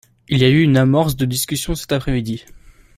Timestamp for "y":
0.39-0.45